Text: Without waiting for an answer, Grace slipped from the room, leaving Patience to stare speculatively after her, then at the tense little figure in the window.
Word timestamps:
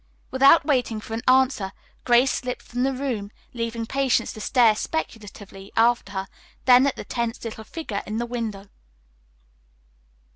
Without 0.31 0.65
waiting 0.65 0.99
for 0.99 1.13
an 1.13 1.21
answer, 1.27 1.73
Grace 2.05 2.31
slipped 2.31 2.63
from 2.63 2.81
the 2.81 2.91
room, 2.91 3.29
leaving 3.53 3.85
Patience 3.85 4.33
to 4.33 4.41
stare 4.41 4.73
speculatively 4.75 5.71
after 5.77 6.11
her, 6.13 6.27
then 6.65 6.87
at 6.87 6.95
the 6.95 7.05
tense 7.05 7.43
little 7.45 7.63
figure 7.63 8.01
in 8.07 8.17
the 8.17 8.25
window. 8.25 8.69